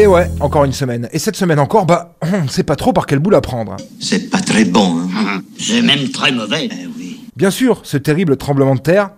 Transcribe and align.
Et 0.00 0.06
ouais, 0.06 0.30
encore 0.40 0.64
une 0.64 0.72
semaine. 0.72 1.10
Et 1.12 1.18
cette 1.18 1.36
semaine 1.36 1.58
encore, 1.58 1.84
bah, 1.84 2.14
on 2.22 2.44
ne 2.44 2.48
sait 2.48 2.62
pas 2.62 2.74
trop 2.74 2.94
par 2.94 3.04
quel 3.04 3.18
bout 3.18 3.28
la 3.28 3.42
prendre. 3.42 3.76
C'est 4.00 4.30
pas 4.30 4.38
très 4.40 4.64
bon, 4.64 4.96
hein 5.14 5.34
Hum, 5.36 5.42
C'est 5.58 5.82
même 5.82 6.08
très 6.08 6.32
mauvais. 6.32 6.70
Eh 6.72 6.86
oui. 6.96 7.20
Bien 7.36 7.50
sûr, 7.50 7.80
ce 7.82 7.98
terrible 7.98 8.38
tremblement 8.38 8.74
de 8.74 8.80
terre. 8.80 9.10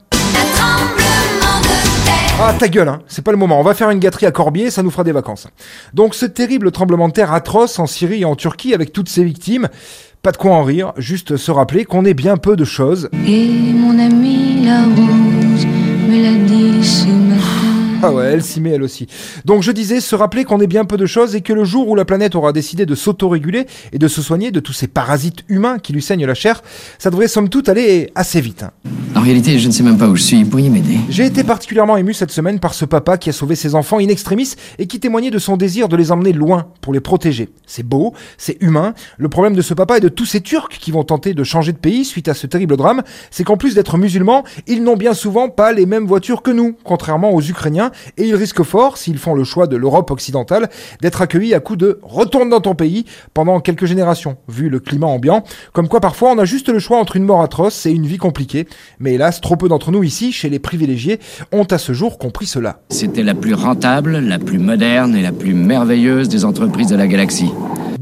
Ah, 2.40 2.52
ta 2.58 2.66
gueule, 2.66 2.88
hein, 2.88 3.00
c'est 3.06 3.22
pas 3.22 3.30
le 3.30 3.36
moment. 3.36 3.60
On 3.60 3.62
va 3.62 3.74
faire 3.74 3.90
une 3.90 4.00
gâterie 4.00 4.26
à 4.26 4.32
Corbier, 4.32 4.72
ça 4.72 4.82
nous 4.82 4.90
fera 4.90 5.04
des 5.04 5.12
vacances. 5.12 5.46
Donc, 5.94 6.16
ce 6.16 6.26
terrible 6.26 6.72
tremblement 6.72 7.06
de 7.06 7.12
terre 7.12 7.32
atroce 7.32 7.78
en 7.78 7.86
Syrie 7.86 8.22
et 8.22 8.24
en 8.24 8.34
Turquie 8.34 8.74
avec 8.74 8.92
toutes 8.92 9.08
ses 9.08 9.22
victimes. 9.22 9.68
Pas 10.20 10.32
de 10.32 10.36
quoi 10.36 10.50
en 10.50 10.64
rire, 10.64 10.94
juste 10.96 11.36
se 11.36 11.52
rappeler 11.52 11.84
qu'on 11.84 12.04
est 12.04 12.14
bien 12.14 12.36
peu 12.38 12.56
de 12.56 12.64
choses. 12.64 13.08
Et 13.24 13.46
mon 13.72 13.96
amie 14.00 14.64
la 14.64 14.82
rose 14.82 15.64
me 16.08 16.22
l'a 16.24 16.44
dit 16.44 16.84
ce 16.84 17.06
matin. 17.06 17.61
Ah 18.02 18.12
ouais, 18.12 18.26
elle 18.26 18.42
s'y 18.42 18.60
met 18.60 18.70
elle 18.70 18.82
aussi. 18.82 19.06
Donc 19.44 19.62
je 19.62 19.70
disais, 19.70 20.00
se 20.00 20.14
rappeler 20.16 20.44
qu'on 20.44 20.60
est 20.60 20.66
bien 20.66 20.84
peu 20.84 20.96
de 20.96 21.06
choses 21.06 21.34
et 21.34 21.40
que 21.40 21.52
le 21.52 21.64
jour 21.64 21.88
où 21.88 21.94
la 21.94 22.04
planète 22.04 22.34
aura 22.34 22.52
décidé 22.52 22.84
de 22.84 22.94
s'autoréguler 22.94 23.66
et 23.92 23.98
de 23.98 24.08
se 24.08 24.22
soigner 24.22 24.50
de 24.50 24.60
tous 24.60 24.72
ces 24.72 24.88
parasites 24.88 25.44
humains 25.48 25.78
qui 25.78 25.92
lui 25.92 26.02
saignent 26.02 26.26
la 26.26 26.34
chair, 26.34 26.62
ça 26.98 27.10
devrait 27.10 27.28
somme 27.28 27.48
toute 27.48 27.68
aller 27.68 28.10
assez 28.14 28.40
vite. 28.40 28.64
En 29.14 29.20
réalité, 29.20 29.58
je 29.58 29.68
ne 29.68 29.72
sais 29.72 29.82
même 29.82 29.98
pas 29.98 30.08
où 30.08 30.16
je 30.16 30.22
suis. 30.22 30.44
Pourriez 30.44 30.68
m'aider? 30.68 30.98
J'ai 31.08 31.26
été 31.26 31.44
particulièrement 31.44 31.96
ému 31.96 32.12
cette 32.14 32.30
semaine 32.30 32.58
par 32.58 32.74
ce 32.74 32.84
papa 32.84 33.18
qui 33.18 33.30
a 33.30 33.32
sauvé 33.32 33.54
ses 33.54 33.74
enfants 33.74 33.98
in 33.98 34.08
extremis 34.08 34.54
et 34.78 34.86
qui 34.86 34.98
témoignait 34.98 35.30
de 35.30 35.38
son 35.38 35.56
désir 35.56 35.88
de 35.88 35.96
les 35.96 36.10
emmener 36.10 36.32
loin 36.32 36.66
pour 36.80 36.92
les 36.92 37.00
protéger. 37.00 37.50
C'est 37.66 37.86
beau, 37.86 38.14
c'est 38.36 38.56
humain. 38.60 38.94
Le 39.18 39.28
problème 39.28 39.54
de 39.54 39.62
ce 39.62 39.74
papa 39.74 39.98
et 39.98 40.00
de 40.00 40.08
tous 40.08 40.26
ces 40.26 40.40
Turcs 40.40 40.68
qui 40.80 40.90
vont 40.90 41.04
tenter 41.04 41.34
de 41.34 41.44
changer 41.44 41.72
de 41.72 41.78
pays 41.78 42.04
suite 42.04 42.28
à 42.28 42.34
ce 42.34 42.48
terrible 42.48 42.76
drame, 42.76 43.02
c'est 43.30 43.44
qu'en 43.44 43.56
plus 43.56 43.74
d'être 43.74 43.96
musulmans, 43.96 44.42
ils 44.66 44.82
n'ont 44.82 44.96
bien 44.96 45.14
souvent 45.14 45.48
pas 45.48 45.72
les 45.72 45.86
mêmes 45.86 46.06
voitures 46.06 46.42
que 46.42 46.50
nous, 46.50 46.74
contrairement 46.82 47.32
aux 47.32 47.42
Ukrainiens, 47.42 47.91
et 48.16 48.24
ils 48.24 48.34
risquent 48.34 48.62
fort, 48.62 48.98
s'ils 48.98 49.18
font 49.18 49.34
le 49.34 49.44
choix 49.44 49.66
de 49.66 49.76
l'Europe 49.76 50.10
occidentale, 50.10 50.68
d'être 51.00 51.22
accueillis 51.22 51.54
à 51.54 51.60
coup 51.60 51.76
de 51.76 51.98
retourne 52.02 52.50
dans 52.50 52.60
ton 52.60 52.74
pays 52.74 53.04
pendant 53.34 53.60
quelques 53.60 53.86
générations, 53.86 54.36
vu 54.48 54.68
le 54.68 54.80
climat 54.80 55.06
ambiant. 55.06 55.44
Comme 55.72 55.88
quoi 55.88 56.00
parfois 56.00 56.32
on 56.32 56.38
a 56.38 56.44
juste 56.44 56.68
le 56.68 56.78
choix 56.78 56.98
entre 56.98 57.16
une 57.16 57.24
mort 57.24 57.42
atroce 57.42 57.86
et 57.86 57.90
une 57.90 58.06
vie 58.06 58.18
compliquée. 58.18 58.66
Mais 58.98 59.14
hélas, 59.14 59.40
trop 59.40 59.56
peu 59.56 59.68
d'entre 59.68 59.90
nous 59.90 60.02
ici, 60.02 60.32
chez 60.32 60.48
les 60.48 60.58
privilégiés, 60.58 61.20
ont 61.52 61.64
à 61.64 61.78
ce 61.78 61.92
jour 61.92 62.18
compris 62.18 62.46
cela. 62.46 62.80
C'était 62.90 63.22
la 63.22 63.34
plus 63.34 63.54
rentable, 63.54 64.18
la 64.18 64.38
plus 64.38 64.58
moderne 64.58 65.16
et 65.16 65.22
la 65.22 65.32
plus 65.32 65.54
merveilleuse 65.54 66.28
des 66.28 66.44
entreprises 66.44 66.88
de 66.88 66.96
la 66.96 67.06
galaxie. 67.06 67.52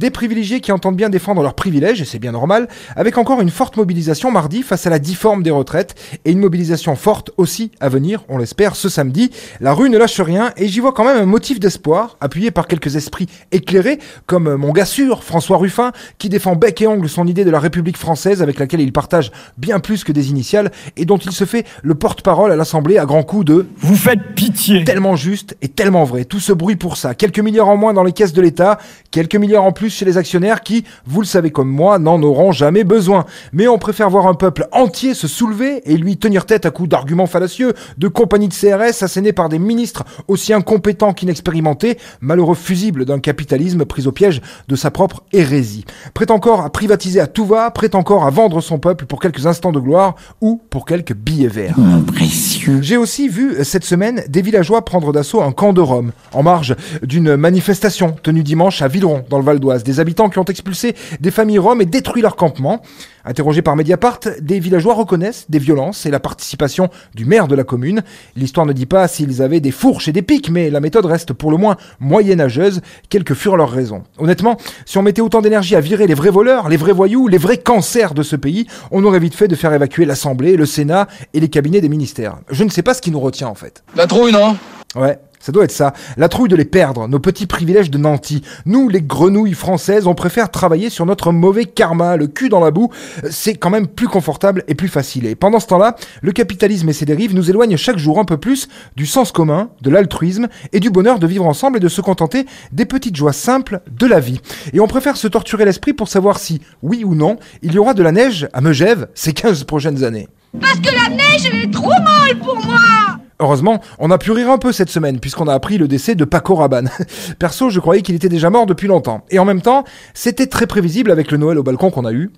Des 0.01 0.09
privilégiés 0.09 0.61
qui 0.63 0.73
entendent 0.73 0.97
bien 0.97 1.11
défendre 1.11 1.43
leurs 1.43 1.53
privilèges, 1.53 2.01
et 2.01 2.07
c'est 2.07 2.19
bien 2.19 2.33
normal, 2.33 2.69
avec 2.97 3.19
encore 3.19 3.43
une 3.43 3.51
forte 3.51 3.77
mobilisation 3.77 4.31
mardi 4.31 4.63
face 4.63 4.87
à 4.87 4.91
la 4.91 4.99
difforme 4.99 5.43
des 5.43 5.51
retraites, 5.51 5.95
et 6.25 6.31
une 6.31 6.39
mobilisation 6.39 6.97
forte 6.97 7.33
aussi 7.37 7.71
à 7.81 7.91
venir, 7.91 8.25
on 8.31 8.39
l'espère, 8.39 8.77
ce 8.77 8.89
samedi. 8.89 9.31
La 9.61 9.75
rue 9.75 9.91
ne 9.91 9.99
lâche 9.99 10.19
rien, 10.19 10.53
et 10.57 10.69
j'y 10.69 10.81
vois 10.81 10.93
quand 10.93 11.05
même 11.05 11.19
un 11.19 11.27
motif 11.27 11.61
d'espoir, 11.61 12.17
appuyé 12.23 12.51
par 12.51 12.67
quelques 12.67 12.97
esprits 12.97 13.27
éclairés, 13.53 13.99
comme 14.25 14.55
mon 14.55 14.73
gars 14.73 14.87
sûr, 14.87 15.23
François 15.23 15.59
Ruffin, 15.59 15.93
qui 16.17 16.31
défend 16.31 16.57
bec 16.57 16.81
et 16.81 16.87
ongle 16.87 17.07
son 17.07 17.27
idée 17.27 17.45
de 17.45 17.51
la 17.51 17.61
République 17.61 17.99
française, 17.99 18.41
avec 18.41 18.59
laquelle 18.59 18.81
il 18.81 18.95
partage 18.95 19.31
bien 19.59 19.81
plus 19.81 20.03
que 20.03 20.13
des 20.13 20.31
initiales, 20.31 20.73
et 20.97 21.05
dont 21.05 21.19
il 21.19 21.33
se 21.33 21.45
fait 21.45 21.67
le 21.83 21.95
porte-parole 21.95 22.51
à 22.51 22.57
l'Assemblée 22.57 22.97
à 22.97 23.05
grands 23.05 23.23
coups 23.23 23.45
de 23.45 23.67
Vous 23.77 23.97
faites 23.97 24.35
pitié 24.35 24.83
tellement 24.83 25.17
juste 25.17 25.59
et 25.61 25.69
tellement 25.69 26.05
vrai. 26.05 26.25
Tout 26.25 26.41
ce 26.41 26.55
bruit 26.55 26.77
pour 26.77 26.97
ça. 26.97 27.15
Quelques 27.15 27.41
milliards 27.41 27.69
en 27.69 27.77
moins 27.77 27.93
dans 27.93 28.03
les 28.03 28.13
caisses 28.13 28.33
de 28.33 28.41
l'État, 28.41 28.79
quelques 29.11 29.37
milliards 29.37 29.65
en 29.65 29.73
plus 29.73 29.90
chez 29.91 30.05
les 30.05 30.17
actionnaires 30.17 30.63
qui, 30.63 30.85
vous 31.07 31.21
le 31.21 31.27
savez 31.27 31.51
comme 31.51 31.69
moi, 31.69 31.99
n'en 31.99 32.23
auront 32.23 32.53
jamais 32.53 32.85
besoin. 32.85 33.25
Mais 33.53 33.69
on 33.69 33.79
préfère 33.79 34.11
voir 34.11 34.27
un 34.27 34.35
peuple 34.35 34.67
entier 34.73 35.15
se 35.15 35.29
soulever 35.29 35.83
et 35.85 35.97
lui 35.97 36.17
tenir 36.17 36.47
tête 36.47 36.67
à 36.67 36.71
coups 36.71 36.89
d'arguments 36.89 37.27
fallacieux, 37.27 37.75
de 37.99 38.09
compagnies 38.09 38.49
de 38.49 38.55
CRS 38.55 39.03
assénées 39.03 39.33
par 39.33 39.49
des 39.49 39.59
ministres 39.59 40.05
aussi 40.29 40.53
incompétents 40.53 41.13
qu'inexpérimentés, 41.13 41.99
malheureux 42.21 42.55
fusibles 42.55 43.05
d'un 43.05 43.19
capitalisme 43.19 43.85
pris 43.85 44.07
au 44.07 44.13
piège 44.13 44.41
de 44.69 44.77
sa 44.77 44.91
propre 44.91 45.23
hérésie. 45.33 45.85
Prêt 46.15 46.31
encore 46.31 46.63
à 46.63 46.71
privatiser 46.71 47.21
à 47.21 47.27
tout 47.27 47.45
va, 47.45 47.71
prêt 47.71 47.95
encore 47.95 48.25
à 48.27 48.31
vendre 48.31 48.61
son 48.61 48.79
peuple 48.79 49.07
pour 49.07 49.21
quelques 49.21 49.47
instants 49.47 49.73
de 49.73 49.81
gloire 49.81 50.15
ou 50.41 50.61
pour 50.71 50.85
quelques 50.85 51.15
billets 51.15 51.49
verts. 51.49 51.79
Mon 51.79 52.03
précieux. 52.03 52.81
J'ai 52.83 52.97
aussi 52.97 53.29
vu 53.29 53.53
euh, 53.53 53.65
cette 53.65 53.85
semaine 53.85 54.23
des 54.29 54.43
villageois 54.43 54.85
prendre 54.85 55.13
d'assaut 55.13 55.43
un 55.43 55.53
camp 55.53 55.73
de 55.73 55.81
Rome, 55.81 56.13
en 56.33 56.43
marge 56.43 56.75
d'une 57.03 57.37
manifestation 57.37 58.15
tenue 58.23 58.43
dimanche 58.43 58.83
à 58.83 58.89
Villeron, 58.89 59.25
dans 59.29 59.39
le 59.39 59.45
Val 59.45 59.59
d'Oise. 59.61 59.80
Des 59.85 60.01
habitants 60.01 60.29
qui 60.29 60.39
ont 60.39 60.45
expulsé 60.45 60.95
des 61.21 61.31
familles 61.31 61.59
roms 61.59 61.81
et 61.81 61.87
détruit 61.87 62.23
leur 62.23 62.37
campement. 62.37 62.83
Interrogés 63.25 63.61
par 63.61 63.77
Mediapart, 63.77 64.21
des 64.41 64.61
villageois 64.61 64.95
reconnaissent 64.95 65.45
des 65.51 65.59
violences 65.59 66.07
et 66.07 66.11
la 66.11 66.21
participation 66.21 66.89
du 67.15 67.27
maire 67.27 67.49
de 67.49 67.55
la 67.55 67.65
commune. 67.65 68.03
L'histoire 68.35 68.65
ne 68.65 68.73
dit 68.73 68.87
pas 68.87 69.09
s'ils 69.09 69.43
avaient 69.43 69.61
des 69.61 69.71
fourches 69.71 70.09
et 70.09 70.13
des 70.13 70.23
pics, 70.23 70.51
mais 70.51 70.71
la 70.71 70.81
méthode 70.81 71.05
reste 71.05 71.33
pour 71.35 71.51
le 71.51 71.59
moins 71.59 71.77
moyenâgeuse, 71.99 72.81
quelles 73.11 73.25
que 73.25 73.35
furent 73.35 73.57
leurs 73.57 73.71
raisons. 73.71 74.05
Honnêtement, 74.19 74.57
si 74.87 74.97
on 74.97 75.03
mettait 75.03 75.21
autant 75.21 75.43
d'énergie 75.43 75.77
à 75.77 75.81
virer 75.81 76.07
les 76.07 76.15
vrais 76.15 76.31
voleurs, 76.31 76.69
les 76.69 76.79
vrais 76.79 76.93
voyous, 76.93 77.29
les 77.29 77.39
vrais 77.39 77.59
cancers 77.59 78.15
de 78.15 78.23
ce 78.23 78.37
pays, 78.37 78.67
on 78.91 79.05
aurait 79.05 79.21
vite 79.21 79.35
fait 79.35 79.49
de 79.49 79.55
faire 79.55 79.73
évacuer 79.73 80.07
l'Assemblée, 80.07 80.57
le 80.57 80.67
Sénat 80.67 81.07
et 81.35 81.41
les 81.41 81.49
cabinets 81.49 81.81
des 81.81 81.89
ministères. 81.91 82.39
Je 82.51 82.65
ne 82.65 82.71
sais 82.71 82.83
pas 82.83 82.95
ce 82.95 83.03
qui 83.03 83.11
nous 83.11 83.21
retient 83.21 83.49
en 83.49 83.55
fait. 83.55 83.85
La 83.97 84.07
trouille, 84.07 84.33
non? 84.33 84.57
Ouais. 84.95 85.19
Ça 85.43 85.53
doit 85.53 85.65
être 85.65 85.73
ça. 85.73 85.95
La 86.19 86.29
trouille 86.29 86.51
de 86.51 86.57
les 86.57 86.67
perdre, 86.67 87.09
nos 87.09 87.19
petits 87.19 87.47
privilèges 87.47 87.91
de 87.91 87.97
nantis. 87.97 88.43
Nous, 88.67 88.91
les 88.91 89.01
grenouilles 89.01 89.55
françaises, 89.55 90.07
on 90.07 90.15
préfère 90.15 90.51
travailler 90.51 90.91
sur 90.91 91.07
notre 91.07 91.33
mauvais 91.33 91.65
karma, 91.65 92.17
le 92.17 92.27
cul 92.27 92.51
dans 92.51 92.61
la 92.61 92.71
boue. 92.71 92.91
C'est 93.31 93.55
quand 93.55 93.71
même 93.71 93.87
plus 93.87 94.07
confortable 94.07 94.65
et 94.69 94.75
plus 94.75 94.89
facile. 94.89 95.25
Et 95.25 95.35
pendant 95.35 95.59
ce 95.59 95.67
temps-là, 95.69 95.97
le 96.21 96.33
capitalisme 96.33 96.91
et 96.91 96.93
ses 96.93 97.07
dérives 97.07 97.35
nous 97.35 97.49
éloignent 97.49 97.79
chaque 97.79 97.97
jour 97.97 98.19
un 98.19 98.27
peu 98.27 98.37
plus 98.37 98.69
du 98.97 99.07
sens 99.07 99.33
commun, 99.33 99.71
de 99.81 99.89
l'altruisme 99.89 100.49
et 100.75 100.81
du 100.81 100.91
bonheur 100.91 101.19
de 101.19 101.27
vivre 101.27 101.47
ensemble 101.47 101.79
et 101.79 101.81
de 101.81 101.89
se 101.89 102.03
contenter 102.03 102.45
des 102.73 102.85
petites 102.85 103.17
joies 103.17 103.33
simples 103.33 103.81
de 103.91 104.07
la 104.07 104.21
vie. 104.21 104.43
Et 104.75 104.81
on 104.81 104.89
préfère 104.89 105.17
se 105.17 105.27
torturer 105.27 105.65
l'esprit 105.65 105.95
pour 105.95 106.09
savoir 106.09 106.39
si, 106.39 106.61
oui 106.83 107.03
ou 107.03 107.15
non, 107.15 107.39
il 107.63 107.73
y 107.73 107.79
aura 107.79 107.95
de 107.95 108.03
la 108.03 108.13
neige 108.13 108.47
à 108.53 108.61
Megève 108.61 109.09
ces 109.15 109.33
15 109.33 109.65
prochaines 109.65 110.05
années. 110.05 110.29
Parce 110.61 110.81
que 110.81 110.95
la 110.95 111.17
neige, 111.17 111.49
elle 111.51 111.63
est 111.63 111.73
trop 111.73 111.89
molle 111.89 112.39
pour 112.41 112.57
moi. 112.67 113.20
Heureusement, 113.41 113.81
on 113.99 114.11
a 114.11 114.19
pu 114.19 114.33
rire 114.33 114.51
un 114.51 114.59
peu 114.59 114.71
cette 114.71 114.91
semaine 114.91 115.19
puisqu'on 115.19 115.49
a 115.49 115.55
appris 115.55 115.79
le 115.79 115.89
décès 115.89 116.15
de 116.15 116.27
Paco 116.27 116.55
Rabanne. 116.55 116.91
Perso, 117.39 117.71
je 117.71 117.81
croyais 117.81 118.03
qu'il 118.03 118.15
était 118.15 118.29
déjà 118.29 118.51
mort 118.51 118.67
depuis 118.67 118.87
longtemps. 118.87 119.25
Et 119.31 119.39
en 119.39 119.47
même 119.47 119.63
temps, 119.63 119.85
c'était 120.13 120.47
très 120.47 120.67
prévisible 120.67 121.11
avec 121.11 121.31
le 121.31 121.39
Noël 121.39 121.59
au 121.59 121.63
balcon 121.63 121.91
qu'on 121.91 122.05
a 122.05 122.13
eu. 122.13 122.31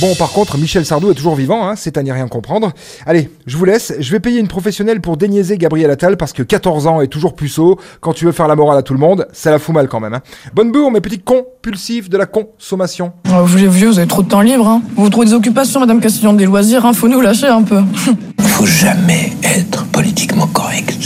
Bon, 0.00 0.14
par 0.16 0.32
contre, 0.32 0.58
Michel 0.58 0.84
Sardou 0.84 1.12
est 1.12 1.14
toujours 1.14 1.36
vivant, 1.36 1.68
hein, 1.68 1.74
c'est 1.76 1.96
à 1.96 2.02
n'y 2.02 2.10
rien 2.10 2.26
comprendre. 2.26 2.72
Allez, 3.06 3.30
je 3.46 3.56
vous 3.56 3.64
laisse, 3.64 3.94
je 4.00 4.10
vais 4.10 4.18
payer 4.18 4.40
une 4.40 4.48
professionnelle 4.48 5.00
pour 5.00 5.16
déniaiser 5.16 5.58
Gabriel 5.58 5.90
Attal 5.90 6.16
parce 6.16 6.32
que 6.32 6.42
14 6.42 6.88
ans 6.88 7.00
est 7.02 7.06
toujours 7.06 7.36
puceau. 7.36 7.78
Quand 8.00 8.12
tu 8.12 8.24
veux 8.24 8.32
faire 8.32 8.48
la 8.48 8.56
morale 8.56 8.78
à 8.78 8.82
tout 8.82 8.94
le 8.94 8.98
monde, 8.98 9.28
ça 9.32 9.52
la 9.52 9.60
fout 9.60 9.72
mal 9.72 9.88
quand 9.88 10.00
même. 10.00 10.14
Hein. 10.14 10.22
Bonne 10.54 10.72
bourre, 10.72 10.90
mes 10.90 11.00
petits 11.00 11.20
compulsifs 11.20 12.08
de 12.08 12.16
la 12.16 12.26
consommation. 12.26 13.12
Oh, 13.28 13.44
vous 13.44 13.58
les 13.58 13.68
vous 13.68 13.98
avez 13.98 14.08
trop 14.08 14.22
de 14.22 14.28
temps 14.28 14.40
libre, 14.40 14.66
hein. 14.66 14.82
Vous 14.96 15.08
trouvez 15.08 15.26
des 15.26 15.34
occupations, 15.34 15.78
Madame 15.78 16.00
Castillon, 16.00 16.32
des 16.32 16.46
loisirs, 16.46 16.84
hein. 16.84 16.94
Faut 16.94 17.06
nous 17.06 17.20
lâcher 17.20 17.46
un 17.46 17.62
peu. 17.62 17.82
Jamais 18.64 19.32
être 19.42 19.84
politiquement 19.86 20.46
correct. 20.46 20.96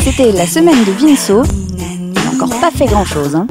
C'était 0.00 0.30
la 0.30 0.46
semaine 0.46 0.84
de 0.84 0.92
Vinceau. 0.92 1.42
Il 1.78 2.12
n'a 2.12 2.30
encore 2.32 2.60
pas 2.60 2.70
fait 2.70 2.86
grand 2.86 3.04
chose. 3.04 3.34
Hein. 3.34 3.46